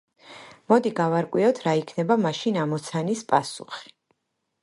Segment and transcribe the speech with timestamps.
[0.71, 3.95] მოდი, გავარკვიოთ რა იქნება მაშინ ამოცანის პასუხი.